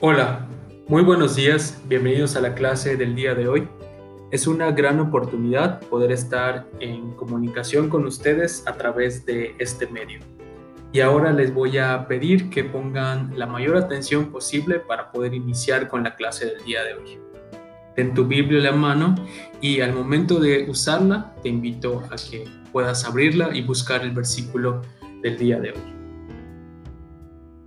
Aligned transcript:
Hola, 0.00 0.48
muy 0.88 1.02
buenos 1.02 1.36
días, 1.36 1.80
bienvenidos 1.86 2.34
a 2.34 2.40
la 2.40 2.54
clase 2.54 2.96
del 2.96 3.14
día 3.14 3.36
de 3.36 3.46
hoy. 3.46 3.68
Es 4.32 4.48
una 4.48 4.72
gran 4.72 4.98
oportunidad 4.98 5.80
poder 5.82 6.10
estar 6.10 6.66
en 6.80 7.12
comunicación 7.12 7.88
con 7.88 8.04
ustedes 8.04 8.66
a 8.66 8.74
través 8.74 9.24
de 9.24 9.54
este 9.60 9.86
medio. 9.86 10.18
Y 10.92 11.00
ahora 11.00 11.32
les 11.32 11.54
voy 11.54 11.78
a 11.78 12.08
pedir 12.08 12.50
que 12.50 12.64
pongan 12.64 13.38
la 13.38 13.46
mayor 13.46 13.76
atención 13.76 14.32
posible 14.32 14.80
para 14.80 15.12
poder 15.12 15.32
iniciar 15.32 15.86
con 15.86 16.02
la 16.02 16.16
clase 16.16 16.46
del 16.46 16.64
día 16.64 16.82
de 16.82 16.94
hoy. 16.94 17.18
Ten 17.94 18.14
tu 18.14 18.26
Biblia 18.26 18.58
en 18.58 18.64
la 18.64 18.72
mano 18.72 19.14
y 19.60 19.80
al 19.80 19.92
momento 19.94 20.40
de 20.40 20.68
usarla 20.68 21.36
te 21.40 21.48
invito 21.48 22.02
a 22.10 22.16
que 22.16 22.44
puedas 22.72 23.04
abrirla 23.04 23.56
y 23.56 23.62
buscar 23.62 24.02
el 24.02 24.10
versículo 24.10 24.82
del 25.22 25.38
día 25.38 25.60
de 25.60 25.70
hoy. 25.70 25.94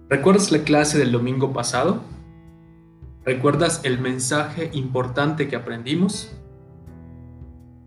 ¿Recuerdas 0.09 0.52
la 0.52 0.59
clase 0.59 0.98
del 0.98 1.14
domingo 1.14 1.54
pasado? 1.54 2.02
¿Recuerdas 3.27 3.81
el 3.84 3.99
mensaje 3.99 4.70
importante 4.72 5.49
que 5.49 5.58
aprendimos? 5.58 6.34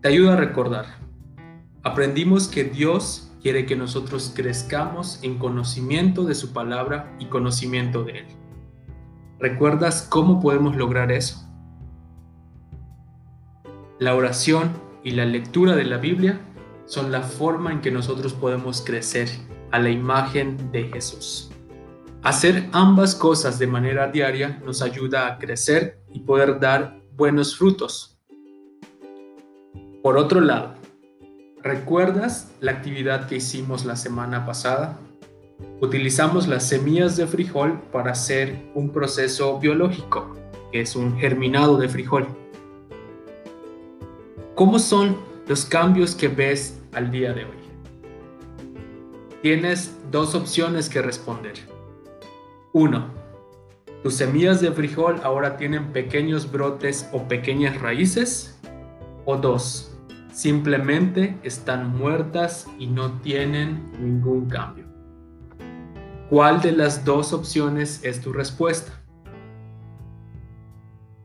Te 0.01 0.09
ayuda 0.09 0.33
a 0.33 0.35
recordar. 0.35 0.85
Aprendimos 1.81 2.47
que 2.47 2.63
Dios 2.63 3.31
quiere 3.41 3.65
que 3.65 3.75
nosotros 3.75 4.33
crezcamos 4.35 5.17
en 5.23 5.39
conocimiento 5.39 6.25
de 6.25 6.35
su 6.35 6.53
palabra 6.53 7.11
y 7.17 7.25
conocimiento 7.25 8.03
de 8.03 8.19
Él. 8.19 8.25
¿Recuerdas 9.39 10.05
cómo 10.07 10.39
podemos 10.39 10.75
lograr 10.75 11.11
eso? 11.11 11.43
La 13.97 14.13
oración 14.13 14.73
y 15.03 15.09
la 15.09 15.25
lectura 15.25 15.75
de 15.75 15.85
la 15.85 15.97
Biblia 15.97 16.39
son 16.85 17.11
la 17.11 17.23
forma 17.23 17.71
en 17.71 17.81
que 17.81 17.89
nosotros 17.89 18.33
podemos 18.33 18.83
crecer 18.83 19.27
a 19.71 19.79
la 19.79 19.89
imagen 19.89 20.71
de 20.71 20.83
Jesús. 20.83 21.51
Hacer 22.23 22.69
ambas 22.71 23.15
cosas 23.15 23.57
de 23.57 23.65
manera 23.65 24.07
diaria 24.07 24.61
nos 24.63 24.83
ayuda 24.83 25.25
a 25.25 25.39
crecer 25.39 26.03
y 26.13 26.19
poder 26.19 26.59
dar 26.59 27.01
buenos 27.15 27.57
frutos. 27.57 28.19
Por 30.03 30.17
otro 30.17 30.39
lado, 30.39 30.75
¿recuerdas 31.63 32.51
la 32.59 32.73
actividad 32.73 33.25
que 33.27 33.37
hicimos 33.37 33.85
la 33.85 33.95
semana 33.95 34.45
pasada? 34.45 34.99
Utilizamos 35.79 36.47
las 36.47 36.67
semillas 36.67 37.17
de 37.17 37.25
frijol 37.25 37.81
para 37.91 38.11
hacer 38.11 38.69
un 38.75 38.91
proceso 38.91 39.59
biológico, 39.59 40.37
que 40.71 40.81
es 40.81 40.95
un 40.95 41.17
germinado 41.17 41.77
de 41.77 41.89
frijol. 41.89 42.27
¿Cómo 44.53 44.77
son 44.77 45.17
los 45.47 45.65
cambios 45.65 46.13
que 46.13 46.27
ves 46.27 46.79
al 46.93 47.09
día 47.09 47.33
de 47.33 47.45
hoy? 47.45 47.57
Tienes 49.41 49.95
dos 50.11 50.35
opciones 50.35 50.87
que 50.87 51.01
responder 51.01 51.70
1. 52.73 53.05
Tus 54.03 54.15
semillas 54.15 54.61
de 54.61 54.71
frijol 54.71 55.19
ahora 55.23 55.57
tienen 55.57 55.91
pequeños 55.91 56.51
brotes 56.51 57.09
o 57.11 57.27
pequeñas 57.27 57.79
raíces. 57.81 58.59
O 59.25 59.37
2. 59.37 59.97
Simplemente 60.31 61.37
están 61.43 61.95
muertas 61.97 62.67
y 62.79 62.87
no 62.87 63.11
tienen 63.19 63.91
ningún 63.99 64.47
cambio. 64.47 64.85
¿Cuál 66.29 66.61
de 66.61 66.71
las 66.71 67.03
dos 67.03 67.33
opciones 67.33 68.03
es 68.03 68.21
tu 68.21 68.31
respuesta? 68.31 68.93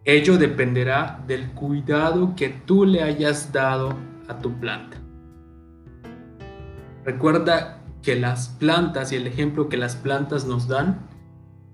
Ello 0.05 0.37
dependerá 0.37 1.23
del 1.27 1.53
cuidado 1.53 2.35
que 2.37 2.49
tú 2.49 2.85
le 2.85 3.03
hayas 3.03 3.53
dado 3.53 3.95
a 4.29 4.39
tu 4.39 4.53
planta. 4.59 4.99
Recuerda 7.05 7.85
que 8.03 8.17
las 8.17 8.49
plantas 8.49 9.13
y 9.13 9.17
el 9.17 9.29
ejemplo 9.29 9.69
que 9.69 9.77
las 9.77 9.95
plantas 9.95 10.45
nos 10.45 10.67
dan 10.67 11.07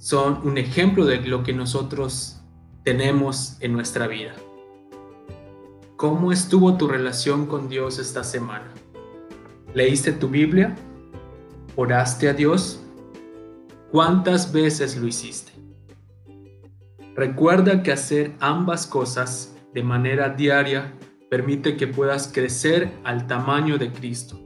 son 0.03 0.40
un 0.42 0.58
ejemplo 0.58 1.05
de 1.05 1.20
lo 1.20 1.45
que 1.45 1.52
nosotros 1.52 2.40
tenemos 2.83 3.57
en 3.61 3.73
nuestra 3.73 4.08
vida. 4.08 4.35
¿Cómo 5.95 6.33
estuvo 6.33 6.77
tu 6.77 6.89
relación 6.89 7.46
con 7.46 7.68
Dios 7.68 8.01
esta 8.01 8.24
semana? 8.24 8.74
¿Leíste 9.74 10.11
tu 10.11 10.27
Biblia? 10.27 10.74
¿Oraste 11.77 12.29
a 12.29 12.33
Dios? 12.33 12.83
¿Cuántas 13.92 14.52
veces 14.52 14.96
lo 14.96 15.07
hiciste? 15.07 15.52
Recuerda 17.14 17.85
que 17.85 17.92
hacer 17.92 18.33
ambas 18.41 18.89
cosas 18.89 19.55
de 19.73 19.85
manera 19.85 20.30
diaria 20.30 20.98
permite 21.30 21.77
que 21.77 21.86
puedas 21.86 22.27
crecer 22.27 22.92
al 23.05 23.29
tamaño 23.29 23.79
de 23.79 23.92
Cristo. 23.92 24.36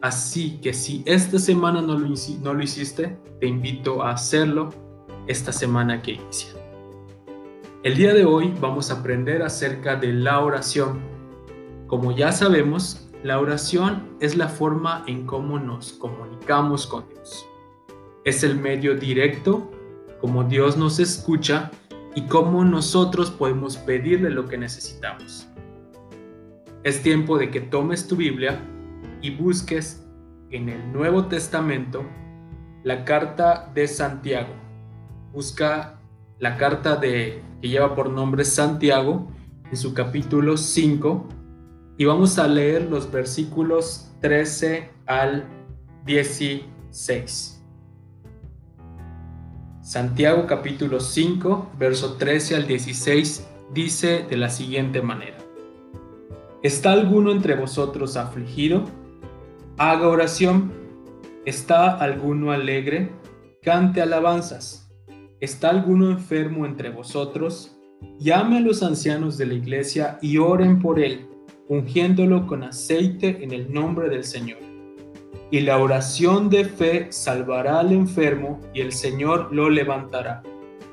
Así 0.00 0.60
que 0.60 0.72
si 0.72 1.02
esta 1.04 1.40
semana 1.40 1.82
no 1.82 1.98
lo, 1.98 2.14
no 2.42 2.54
lo 2.54 2.62
hiciste, 2.62 3.18
te 3.40 3.48
invito 3.48 4.00
a 4.00 4.12
hacerlo 4.12 4.83
esta 5.26 5.52
semana 5.52 6.02
que 6.02 6.12
inicia. 6.12 6.52
El 7.82 7.96
día 7.96 8.14
de 8.14 8.24
hoy 8.24 8.54
vamos 8.60 8.90
a 8.90 9.00
aprender 9.00 9.42
acerca 9.42 9.96
de 9.96 10.12
la 10.12 10.40
oración. 10.40 11.00
Como 11.86 12.12
ya 12.12 12.32
sabemos, 12.32 13.10
la 13.22 13.40
oración 13.40 14.16
es 14.20 14.36
la 14.36 14.48
forma 14.48 15.04
en 15.06 15.26
cómo 15.26 15.58
nos 15.58 15.92
comunicamos 15.92 16.86
con 16.86 17.08
Dios. 17.08 17.46
Es 18.24 18.42
el 18.42 18.58
medio 18.58 18.96
directo, 18.96 19.70
como 20.20 20.44
Dios 20.44 20.76
nos 20.76 20.98
escucha 20.98 21.70
y 22.14 22.22
cómo 22.22 22.64
nosotros 22.64 23.30
podemos 23.30 23.76
pedirle 23.76 24.30
lo 24.30 24.46
que 24.46 24.56
necesitamos. 24.56 25.46
Es 26.84 27.02
tiempo 27.02 27.38
de 27.38 27.50
que 27.50 27.60
tomes 27.60 28.06
tu 28.06 28.16
Biblia 28.16 28.60
y 29.20 29.30
busques 29.30 30.06
en 30.50 30.68
el 30.68 30.92
Nuevo 30.92 31.26
Testamento 31.26 32.04
la 32.82 33.04
carta 33.04 33.70
de 33.74 33.88
Santiago 33.88 34.63
busca 35.34 35.98
la 36.38 36.56
carta 36.56 36.94
de, 36.94 37.42
que 37.60 37.68
lleva 37.68 37.96
por 37.96 38.08
nombre 38.08 38.44
Santiago 38.44 39.28
en 39.68 39.76
su 39.76 39.92
capítulo 39.92 40.56
5 40.56 41.28
y 41.98 42.04
vamos 42.04 42.38
a 42.38 42.46
leer 42.46 42.88
los 42.88 43.10
versículos 43.10 44.12
13 44.20 44.90
al 45.06 45.44
16. 46.06 47.62
Santiago 49.82 50.46
capítulo 50.46 51.00
5, 51.00 51.72
verso 51.78 52.14
13 52.14 52.54
al 52.54 52.66
16 52.68 53.48
dice 53.72 54.24
de 54.30 54.36
la 54.36 54.50
siguiente 54.50 55.02
manera. 55.02 55.38
¿Está 56.62 56.92
alguno 56.92 57.32
entre 57.32 57.56
vosotros 57.56 58.16
afligido? 58.16 58.84
Haga 59.78 60.08
oración. 60.08 60.72
¿Está 61.44 61.90
alguno 61.90 62.52
alegre? 62.52 63.10
Cante 63.62 64.00
alabanzas. 64.00 64.83
¿Está 65.44 65.68
alguno 65.68 66.10
enfermo 66.10 66.64
entre 66.64 66.88
vosotros? 66.88 67.76
Llame 68.18 68.56
a 68.56 68.60
los 68.60 68.82
ancianos 68.82 69.36
de 69.36 69.44
la 69.44 69.52
iglesia 69.52 70.18
y 70.22 70.38
oren 70.38 70.80
por 70.80 70.98
él, 70.98 71.26
ungiéndolo 71.68 72.46
con 72.46 72.62
aceite 72.62 73.44
en 73.44 73.52
el 73.52 73.70
nombre 73.70 74.08
del 74.08 74.24
Señor. 74.24 74.60
Y 75.50 75.60
la 75.60 75.76
oración 75.76 76.48
de 76.48 76.64
fe 76.64 77.12
salvará 77.12 77.80
al 77.80 77.92
enfermo 77.92 78.58
y 78.72 78.80
el 78.80 78.90
Señor 78.90 79.52
lo 79.52 79.68
levantará. 79.68 80.42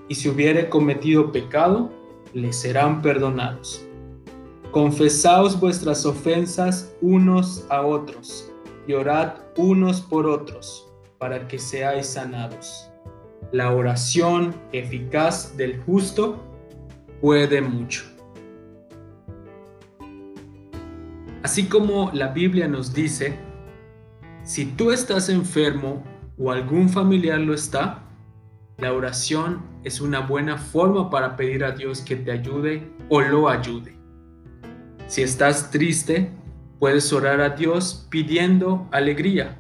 Y 0.09 0.16
si 0.16 0.28
hubiere 0.28 0.67
cometido 0.67 1.31
pecado, 1.31 1.90
le 2.34 2.51
serán 2.51 3.01
perdonados. 3.01 3.88
Confesaos 4.72 5.57
vuestras 5.61 6.06
ofensas 6.06 6.94
unos 7.00 7.66
a 7.69 7.84
otros 7.84 8.51
y 8.85 8.91
orad 8.91 9.35
unos 9.56 10.01
por 10.01 10.28
otros, 10.28 10.91
para 11.19 11.47
que 11.47 11.57
seáis 11.57 12.07
sanados 12.07 12.91
la 13.51 13.73
oración 13.73 14.56
eficaz 14.72 15.57
del 15.57 15.81
justo 15.81 16.41
puede 17.19 17.62
mucho. 17.62 18.03
Así 21.44 21.66
como 21.66 22.11
la 22.14 22.28
Biblia 22.29 22.67
nos 22.67 22.93
dice, 22.93 23.37
si 24.43 24.66
tú 24.66 24.91
estás 24.91 25.28
enfermo 25.28 26.03
o 26.37 26.52
algún 26.52 26.87
familiar 26.87 27.40
lo 27.40 27.53
está, 27.53 28.03
la 28.78 28.93
oración 28.93 29.61
es 29.84 30.02
una 30.02 30.22
buena 30.22 30.58
forma 30.58 31.09
para 31.09 31.35
pedir 31.35 31.64
a 31.64 31.72
Dios 31.72 32.02
que 32.02 32.16
te 32.16 32.31
ayude 32.31 32.87
o 33.09 33.22
lo 33.22 33.49
ayude. 33.49 33.96
Si 35.08 35.22
estás 35.23 35.72
triste, 35.72 36.31
puedes 36.79 37.11
orar 37.11 37.41
a 37.41 37.49
Dios 37.49 38.08
pidiendo 38.09 38.87
alegría. 38.91 39.59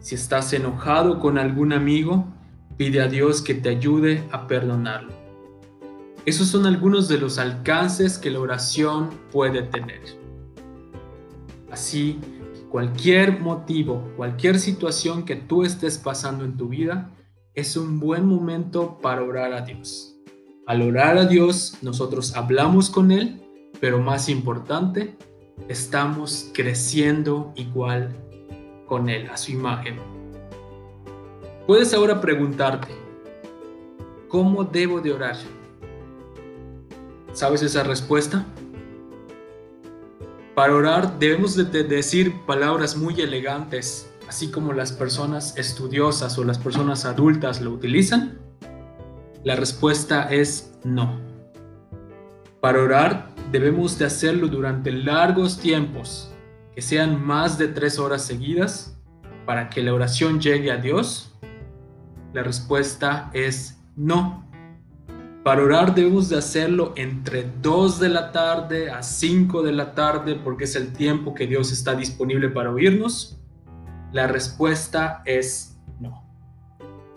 Si 0.00 0.14
estás 0.14 0.52
enojado 0.52 1.20
con 1.20 1.38
algún 1.38 1.72
amigo, 1.72 2.26
Pide 2.78 3.02
a 3.02 3.08
Dios 3.08 3.42
que 3.42 3.54
te 3.54 3.70
ayude 3.70 4.22
a 4.30 4.46
perdonarlo. 4.46 5.12
Esos 6.24 6.46
son 6.46 6.64
algunos 6.64 7.08
de 7.08 7.18
los 7.18 7.38
alcances 7.38 8.18
que 8.18 8.30
la 8.30 8.38
oración 8.38 9.10
puede 9.32 9.62
tener. 9.62 10.00
Así, 11.72 12.20
cualquier 12.70 13.40
motivo, 13.40 14.08
cualquier 14.16 14.60
situación 14.60 15.24
que 15.24 15.34
tú 15.34 15.64
estés 15.64 15.98
pasando 15.98 16.44
en 16.44 16.56
tu 16.56 16.68
vida, 16.68 17.10
es 17.52 17.76
un 17.76 17.98
buen 17.98 18.24
momento 18.24 18.98
para 19.02 19.24
orar 19.24 19.54
a 19.54 19.62
Dios. 19.62 20.14
Al 20.68 20.82
orar 20.82 21.18
a 21.18 21.24
Dios, 21.24 21.78
nosotros 21.82 22.36
hablamos 22.36 22.90
con 22.90 23.10
Él, 23.10 23.42
pero 23.80 23.98
más 24.00 24.28
importante, 24.28 25.16
estamos 25.68 26.50
creciendo 26.54 27.52
igual 27.56 28.14
con 28.86 29.08
Él, 29.08 29.28
a 29.30 29.36
su 29.36 29.50
imagen. 29.50 30.17
Puedes 31.68 31.92
ahora 31.92 32.18
preguntarte, 32.22 32.88
¿cómo 34.28 34.64
debo 34.64 35.02
de 35.02 35.12
orar? 35.12 35.36
¿Sabes 37.34 37.60
esa 37.60 37.82
respuesta? 37.82 38.46
Para 40.54 40.74
orar 40.74 41.18
debemos 41.18 41.56
de 41.56 41.84
decir 41.84 42.32
palabras 42.46 42.96
muy 42.96 43.20
elegantes, 43.20 44.10
así 44.26 44.50
como 44.50 44.72
las 44.72 44.92
personas 44.92 45.58
estudiosas 45.58 46.38
o 46.38 46.44
las 46.44 46.56
personas 46.56 47.04
adultas 47.04 47.60
lo 47.60 47.72
utilizan. 47.72 48.38
La 49.44 49.54
respuesta 49.54 50.32
es 50.32 50.72
no. 50.84 51.20
Para 52.62 52.82
orar 52.82 53.28
debemos 53.52 53.98
de 53.98 54.06
hacerlo 54.06 54.48
durante 54.48 54.90
largos 54.90 55.58
tiempos, 55.58 56.32
que 56.74 56.80
sean 56.80 57.22
más 57.22 57.58
de 57.58 57.68
tres 57.68 57.98
horas 57.98 58.24
seguidas, 58.24 58.96
para 59.44 59.68
que 59.68 59.82
la 59.82 59.92
oración 59.92 60.40
llegue 60.40 60.72
a 60.72 60.78
Dios. 60.78 61.27
La 62.32 62.42
respuesta 62.42 63.30
es 63.32 63.80
no. 63.96 64.46
Para 65.42 65.62
orar 65.62 65.94
debemos 65.94 66.28
de 66.28 66.36
hacerlo 66.36 66.92
entre 66.96 67.50
2 67.62 68.00
de 68.00 68.08
la 68.10 68.32
tarde 68.32 68.90
a 68.90 69.02
5 69.02 69.62
de 69.62 69.72
la 69.72 69.94
tarde 69.94 70.34
porque 70.34 70.64
es 70.64 70.76
el 70.76 70.92
tiempo 70.92 71.34
que 71.34 71.46
Dios 71.46 71.72
está 71.72 71.94
disponible 71.94 72.50
para 72.50 72.70
oírnos. 72.70 73.38
La 74.12 74.26
respuesta 74.26 75.22
es 75.24 75.78
no. 76.00 76.22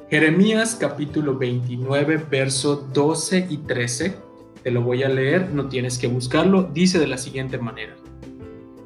Jeremías 0.10 0.78
capítulo 0.80 1.38
29, 1.38 2.26
verso 2.30 2.78
12 2.94 3.48
y 3.50 3.58
13. 3.58 4.18
Te 4.64 4.72
lo 4.72 4.82
voy 4.82 5.04
a 5.04 5.10
leer, 5.10 5.50
no 5.54 5.68
tienes 5.68 5.98
que 5.98 6.08
buscarlo. 6.08 6.64
Dice 6.64 7.00
de 7.00 7.08
la 7.08 7.18
siguiente 7.18 7.58
manera. 7.58 7.98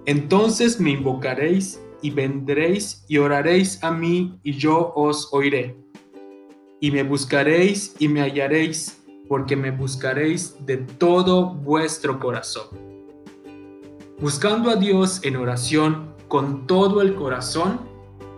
Entonces 0.07 0.79
me 0.79 0.91
invocaréis 0.91 1.79
y 2.01 2.09
vendréis 2.09 3.05
y 3.07 3.17
oraréis 3.17 3.83
a 3.83 3.91
mí 3.91 4.39
y 4.41 4.53
yo 4.53 4.91
os 4.95 5.31
oiré. 5.31 5.84
Y 6.79 6.91
me 6.91 7.03
buscaréis 7.03 7.95
y 7.99 8.07
me 8.07 8.21
hallaréis 8.21 9.01
porque 9.27 9.55
me 9.55 9.71
buscaréis 9.71 10.55
de 10.65 10.77
todo 10.77 11.53
vuestro 11.53 12.19
corazón. 12.19 12.67
Buscando 14.19 14.69
a 14.69 14.75
Dios 14.75 15.19
en 15.23 15.35
oración 15.35 16.13
con 16.27 16.67
todo 16.67 17.01
el 17.01 17.15
corazón 17.15 17.79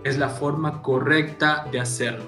es 0.04 0.18
la 0.18 0.30
forma 0.30 0.82
correcta 0.82 1.68
de 1.72 1.80
hacerlo. 1.80 2.24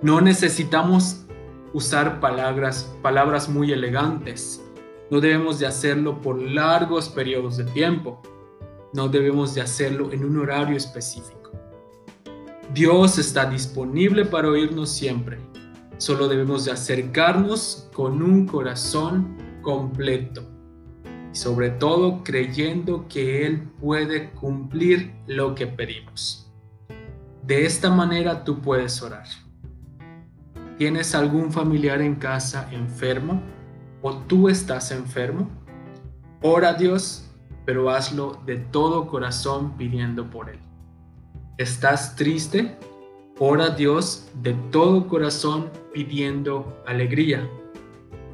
No 0.00 0.20
necesitamos 0.20 1.26
usar 1.72 2.20
palabras, 2.20 2.94
palabras 3.02 3.48
muy 3.48 3.72
elegantes. 3.72 4.64
No 5.10 5.20
debemos 5.20 5.58
de 5.58 5.66
hacerlo 5.66 6.20
por 6.20 6.40
largos 6.40 7.08
periodos 7.08 7.56
de 7.56 7.64
tiempo. 7.64 8.22
No 8.92 9.08
debemos 9.08 9.54
de 9.54 9.60
hacerlo 9.60 10.12
en 10.12 10.24
un 10.24 10.38
horario 10.38 10.76
específico. 10.76 11.37
Dios 12.74 13.18
está 13.18 13.48
disponible 13.48 14.24
para 14.24 14.48
oírnos 14.48 14.90
siempre 14.90 15.38
Solo 15.98 16.28
debemos 16.28 16.64
de 16.64 16.70
acercarnos 16.70 17.88
con 17.92 18.22
un 18.22 18.46
corazón 18.46 19.36
completo 19.62 20.44
y 21.32 21.36
sobre 21.36 21.70
todo 21.70 22.22
creyendo 22.22 23.08
que 23.08 23.44
Él 23.44 23.68
puede 23.80 24.30
cumplir 24.30 25.12
lo 25.26 25.56
que 25.56 25.66
pedimos. 25.66 26.52
De 27.42 27.66
esta 27.66 27.90
manera 27.90 28.44
tú 28.44 28.60
puedes 28.60 29.02
orar. 29.02 29.26
¿Tienes 30.78 31.16
algún 31.16 31.50
familiar 31.50 32.00
en 32.00 32.14
casa 32.14 32.68
enfermo 32.70 33.42
o 34.00 34.18
tú 34.18 34.48
estás 34.48 34.92
enfermo? 34.92 35.50
Ora 36.42 36.68
a 36.68 36.74
Dios, 36.74 37.28
pero 37.66 37.90
hazlo 37.90 38.40
de 38.46 38.58
todo 38.58 39.08
corazón 39.08 39.76
pidiendo 39.76 40.30
por 40.30 40.48
Él. 40.48 40.67
¿Estás 41.58 42.14
triste? 42.14 42.76
Ora 43.40 43.64
a 43.64 43.70
Dios 43.70 44.28
de 44.42 44.54
todo 44.70 45.08
corazón 45.08 45.72
pidiendo 45.92 46.80
alegría. 46.86 47.50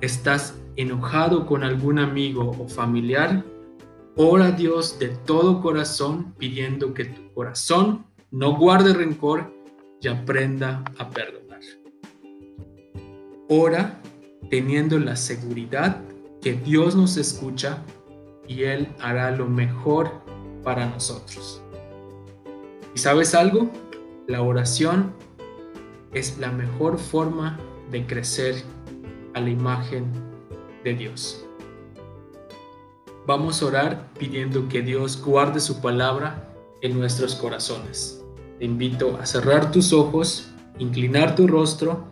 ¿Estás 0.02 0.54
enojado 0.76 1.46
con 1.46 1.64
algún 1.64 1.98
amigo 1.98 2.54
o 2.60 2.68
familiar? 2.68 3.42
Ora 4.14 4.48
a 4.48 4.52
Dios 4.52 4.98
de 4.98 5.08
todo 5.08 5.62
corazón 5.62 6.34
pidiendo 6.36 6.92
que 6.92 7.06
tu 7.06 7.32
corazón 7.32 8.04
no 8.30 8.58
guarde 8.58 8.92
rencor 8.92 9.50
y 10.02 10.08
aprenda 10.08 10.84
a 10.98 11.08
perdonar. 11.08 11.62
Ora 13.48 14.02
teniendo 14.50 14.98
la 14.98 15.16
seguridad 15.16 16.02
que 16.42 16.52
Dios 16.52 16.94
nos 16.94 17.16
escucha 17.16 17.82
y 18.46 18.64
Él 18.64 18.94
hará 19.00 19.30
lo 19.30 19.46
mejor 19.46 20.10
para 20.62 20.84
nosotros. 20.84 21.63
¿Y 22.94 22.98
sabes 22.98 23.34
algo? 23.34 23.70
La 24.28 24.42
oración 24.42 25.12
es 26.12 26.38
la 26.38 26.52
mejor 26.52 26.98
forma 26.98 27.58
de 27.90 28.06
crecer 28.06 28.62
a 29.34 29.40
la 29.40 29.50
imagen 29.50 30.12
de 30.84 30.94
Dios. 30.94 31.44
Vamos 33.26 33.62
a 33.62 33.66
orar 33.66 34.10
pidiendo 34.18 34.68
que 34.68 34.82
Dios 34.82 35.20
guarde 35.20 35.58
su 35.58 35.80
palabra 35.80 36.48
en 36.82 36.96
nuestros 36.98 37.34
corazones. 37.34 38.22
Te 38.58 38.64
invito 38.64 39.18
a 39.20 39.26
cerrar 39.26 39.72
tus 39.72 39.92
ojos, 39.92 40.52
inclinar 40.78 41.34
tu 41.34 41.48
rostro 41.48 42.04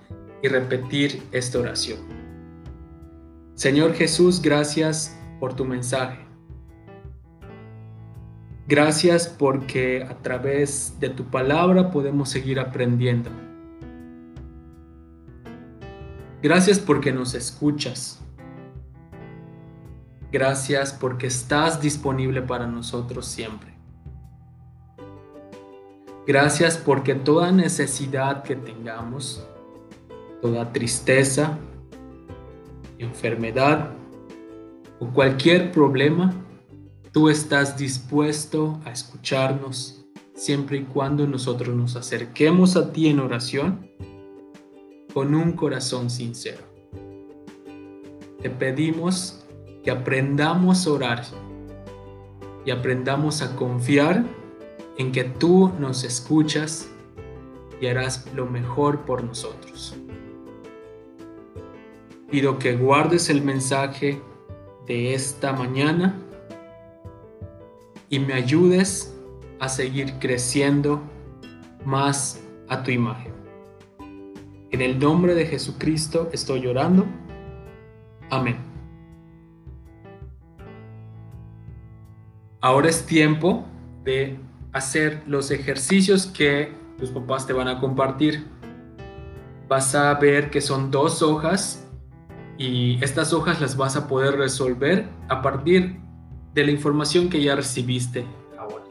y 0.42 0.48
repetir 0.48 1.22
esta 1.30 1.60
oración. 1.60 2.00
Señor 3.54 3.94
Jesús, 3.94 4.42
gracias 4.42 5.16
por 5.38 5.54
tu 5.54 5.64
mensaje. 5.64 6.21
Gracias 8.66 9.26
porque 9.26 10.06
a 10.08 10.14
través 10.18 10.98
de 11.00 11.10
tu 11.10 11.24
palabra 11.24 11.90
podemos 11.90 12.28
seguir 12.28 12.60
aprendiendo. 12.60 13.30
Gracias 16.42 16.78
porque 16.78 17.12
nos 17.12 17.34
escuchas. 17.34 18.20
Gracias 20.30 20.92
porque 20.92 21.26
estás 21.26 21.80
disponible 21.80 22.40
para 22.40 22.66
nosotros 22.66 23.26
siempre. 23.26 23.72
Gracias 26.26 26.76
porque 26.76 27.14
toda 27.16 27.50
necesidad 27.50 28.44
que 28.44 28.54
tengamos, 28.54 29.44
toda 30.40 30.72
tristeza, 30.72 31.58
enfermedad 32.98 33.90
o 35.00 35.08
cualquier 35.08 35.72
problema, 35.72 36.32
Tú 37.12 37.28
estás 37.28 37.76
dispuesto 37.76 38.80
a 38.86 38.90
escucharnos 38.90 40.02
siempre 40.34 40.78
y 40.78 40.84
cuando 40.84 41.26
nosotros 41.26 41.76
nos 41.76 41.94
acerquemos 41.94 42.74
a 42.74 42.90
ti 42.90 43.08
en 43.08 43.20
oración 43.20 43.86
con 45.12 45.34
un 45.34 45.52
corazón 45.52 46.08
sincero. 46.08 46.62
Te 48.40 48.48
pedimos 48.48 49.44
que 49.84 49.90
aprendamos 49.90 50.86
a 50.86 50.90
orar 50.90 51.24
y 52.64 52.70
aprendamos 52.70 53.42
a 53.42 53.56
confiar 53.56 54.24
en 54.96 55.12
que 55.12 55.24
tú 55.24 55.70
nos 55.78 56.04
escuchas 56.04 56.88
y 57.78 57.88
harás 57.88 58.26
lo 58.34 58.46
mejor 58.46 59.00
por 59.00 59.22
nosotros. 59.22 59.94
Pido 62.30 62.58
que 62.58 62.74
guardes 62.74 63.28
el 63.28 63.42
mensaje 63.42 64.18
de 64.86 65.12
esta 65.12 65.52
mañana 65.52 66.18
y 68.12 68.18
me 68.18 68.34
ayudes 68.34 69.18
a 69.58 69.70
seguir 69.70 70.18
creciendo 70.18 71.02
más 71.82 72.44
a 72.68 72.82
tu 72.82 72.90
imagen. 72.90 73.32
En 74.70 74.82
el 74.82 74.98
nombre 74.98 75.34
de 75.34 75.46
Jesucristo 75.46 76.28
estoy 76.30 76.60
llorando. 76.60 77.06
Amén. 78.28 78.58
Ahora 82.60 82.90
es 82.90 83.06
tiempo 83.06 83.64
de 84.04 84.38
hacer 84.72 85.22
los 85.26 85.50
ejercicios 85.50 86.26
que 86.26 86.70
tus 86.98 87.10
papás 87.10 87.46
te 87.46 87.54
van 87.54 87.68
a 87.68 87.80
compartir. 87.80 88.46
Vas 89.68 89.94
a 89.94 90.12
ver 90.16 90.50
que 90.50 90.60
son 90.60 90.90
dos 90.90 91.22
hojas 91.22 91.88
y 92.58 93.02
estas 93.02 93.32
hojas 93.32 93.58
las 93.62 93.74
vas 93.78 93.96
a 93.96 94.06
poder 94.06 94.36
resolver 94.36 95.08
a 95.30 95.40
partir 95.40 96.02
de 96.54 96.64
la 96.64 96.70
información 96.70 97.28
que 97.28 97.42
ya 97.42 97.56
recibiste 97.56 98.24
ahora. 98.58 98.84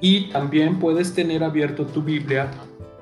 Y 0.00 0.28
también 0.30 0.78
puedes 0.78 1.14
tener 1.14 1.42
abierto 1.42 1.86
tu 1.86 2.02
Biblia 2.02 2.50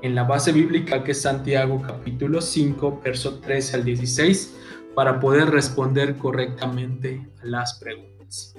en 0.03 0.15
la 0.15 0.25
base 0.25 0.53
bíblica 0.53 1.03
que 1.03 1.13
es 1.13 1.23
Santiago 1.23 1.83
capítulo 1.87 2.41
5, 2.41 3.01
verso 3.05 3.39
13 3.41 3.77
al 3.77 3.85
16, 3.85 4.57
para 4.95 5.21
poder 5.21 5.51
responder 5.51 6.17
correctamente 6.17 7.29
a 7.43 7.47
las 7.47 7.79
preguntas. 7.79 8.55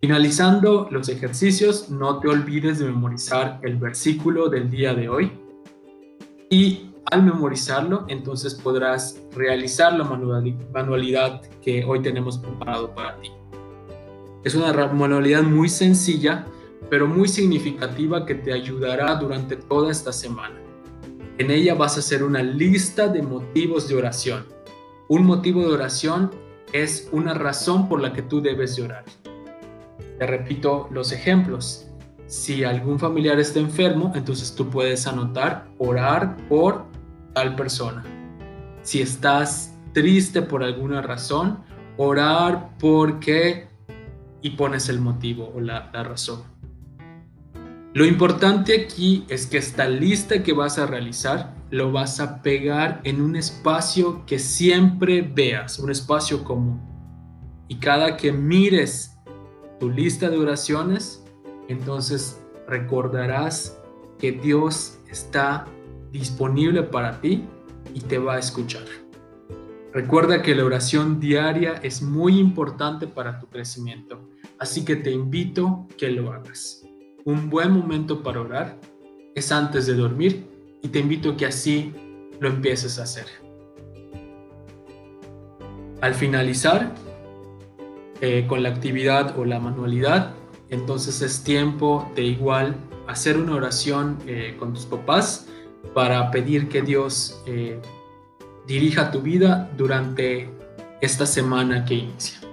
Finalizando 0.00 0.88
los 0.90 1.08
ejercicios, 1.08 1.90
no 1.90 2.20
te 2.20 2.28
olvides 2.28 2.78
de 2.78 2.84
memorizar 2.84 3.58
el 3.62 3.76
versículo 3.76 4.48
del 4.48 4.70
día 4.70 4.94
de 4.94 5.08
hoy 5.08 5.32
y 6.50 6.90
al 7.10 7.22
memorizarlo, 7.22 8.04
entonces 8.08 8.54
podrás 8.54 9.20
realizar 9.34 9.92
la 9.94 10.04
manualidad 10.04 11.40
que 11.62 11.84
hoy 11.84 12.02
tenemos 12.02 12.38
preparado 12.38 12.94
para 12.94 13.16
ti. 13.20 13.30
Es 14.46 14.54
una 14.54 14.72
manualidad 14.86 15.42
muy 15.42 15.68
sencilla, 15.68 16.46
pero 16.88 17.08
muy 17.08 17.26
significativa 17.26 18.24
que 18.24 18.36
te 18.36 18.52
ayudará 18.52 19.16
durante 19.16 19.56
toda 19.56 19.90
esta 19.90 20.12
semana. 20.12 20.54
En 21.38 21.50
ella 21.50 21.74
vas 21.74 21.96
a 21.96 21.98
hacer 21.98 22.22
una 22.22 22.44
lista 22.44 23.08
de 23.08 23.22
motivos 23.22 23.88
de 23.88 23.96
oración. 23.96 24.46
Un 25.08 25.26
motivo 25.26 25.62
de 25.62 25.74
oración 25.74 26.30
es 26.72 27.08
una 27.10 27.34
razón 27.34 27.88
por 27.88 28.00
la 28.00 28.12
que 28.12 28.22
tú 28.22 28.40
debes 28.40 28.76
llorar. 28.76 29.04
Te 30.16 30.26
repito 30.28 30.88
los 30.92 31.10
ejemplos. 31.10 31.88
Si 32.28 32.62
algún 32.62 33.00
familiar 33.00 33.40
está 33.40 33.58
enfermo, 33.58 34.12
entonces 34.14 34.54
tú 34.54 34.70
puedes 34.70 35.08
anotar 35.08 35.66
orar 35.78 36.36
por 36.48 36.84
tal 37.34 37.56
persona. 37.56 38.04
Si 38.82 39.02
estás 39.02 39.74
triste 39.92 40.40
por 40.40 40.62
alguna 40.62 41.02
razón, 41.02 41.58
orar 41.96 42.70
porque 42.78 43.74
y 44.46 44.50
pones 44.50 44.88
el 44.88 45.00
motivo 45.00 45.52
o 45.56 45.60
la, 45.60 45.90
razón. 45.90 46.44
Lo 47.94 48.04
importante 48.04 48.80
aquí 48.84 49.24
es 49.28 49.44
que 49.44 49.58
esta 49.58 49.88
lista 49.88 50.44
que 50.44 50.52
vas 50.52 50.78
a 50.78 50.86
realizar 50.86 51.52
lo 51.70 51.90
vas 51.90 52.20
a 52.20 52.42
pegar 52.42 53.00
en 53.02 53.20
un 53.20 53.34
espacio 53.34 54.24
que 54.24 54.38
siempre 54.38 55.22
veas, 55.22 55.80
un 55.80 55.90
espacio 55.90 56.44
común. 56.44 56.80
Y 57.66 57.80
cada 57.80 58.16
que 58.16 58.30
mires 58.30 59.16
tu 59.80 59.90
lista 59.90 60.30
de 60.30 60.38
oraciones, 60.38 61.24
entonces 61.66 62.40
recordarás 62.68 63.82
que 64.16 64.30
Dios 64.30 65.00
está 65.10 65.66
disponible 66.12 66.84
para 66.84 67.20
ti 67.20 67.44
y 67.94 68.00
te 68.00 68.18
va 68.18 68.34
a 68.34 68.38
escuchar. 68.38 68.84
Recuerda 69.92 70.40
que 70.40 70.54
la 70.54 70.64
oración 70.64 71.18
diaria 71.18 71.80
es 71.82 72.00
muy 72.00 72.38
importante 72.38 73.08
para 73.08 73.40
tu 73.40 73.48
crecimiento, 73.48 74.28
así 74.58 74.84
que 74.84 74.96
te 74.96 75.10
invito 75.10 75.86
que 75.96 76.10
lo 76.10 76.32
hagas. 76.32 76.84
Un 77.24 77.50
buen 77.50 77.72
momento 77.72 78.22
para 78.22 78.40
orar 78.40 78.78
es 79.34 79.52
antes 79.52 79.86
de 79.86 79.94
dormir 79.94 80.46
y 80.82 80.88
te 80.88 81.00
invito 81.00 81.36
que 81.36 81.46
así 81.46 81.92
lo 82.40 82.48
empieces 82.48 82.98
a 82.98 83.02
hacer. 83.02 83.26
Al 86.00 86.14
finalizar 86.14 86.94
eh, 88.20 88.46
con 88.48 88.62
la 88.62 88.68
actividad 88.68 89.38
o 89.38 89.44
la 89.44 89.58
manualidad, 89.58 90.34
entonces 90.70 91.22
es 91.22 91.42
tiempo 91.42 92.10
de 92.14 92.22
igual 92.22 92.76
hacer 93.06 93.36
una 93.36 93.54
oración 93.54 94.18
eh, 94.26 94.56
con 94.58 94.72
tus 94.72 94.84
papás 94.84 95.46
para 95.94 96.30
pedir 96.30 96.68
que 96.68 96.82
Dios 96.82 97.42
eh, 97.46 97.80
dirija 98.66 99.10
tu 99.10 99.20
vida 99.20 99.70
durante 99.76 100.50
esta 101.00 101.26
semana 101.26 101.84
que 101.84 101.94
inicia. 101.94 102.45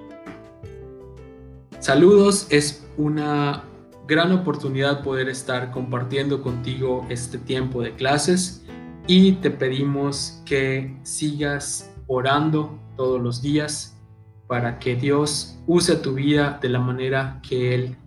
Saludos, 1.84 2.48
es 2.50 2.88
una 2.96 3.66
gran 4.08 4.32
oportunidad 4.32 5.04
poder 5.04 5.28
estar 5.28 5.70
compartiendo 5.70 6.42
contigo 6.42 7.06
este 7.10 7.38
tiempo 7.38 7.82
de 7.82 7.94
clases 7.94 8.64
y 9.06 9.34
te 9.34 9.52
pedimos 9.52 10.42
que 10.46 10.98
sigas 11.04 11.94
orando 12.08 12.80
todos 12.96 13.22
los 13.22 13.42
días 13.42 14.00
para 14.48 14.80
que 14.80 14.96
Dios 14.96 15.60
use 15.68 15.98
tu 15.98 16.14
vida 16.14 16.58
de 16.62 16.70
la 16.70 16.80
manera 16.80 17.42
que 17.46 17.76
Él 17.76 17.98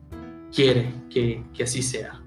quiere 0.51 0.95
que, 1.11 1.45
que 1.53 1.65
así 1.65 1.83
sea. 1.83 2.19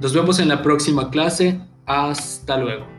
Nos 0.00 0.12
vemos 0.12 0.40
en 0.40 0.48
la 0.48 0.60
próxima 0.60 1.08
clase. 1.08 1.60
Hasta 1.86 2.56
luego. 2.58 2.97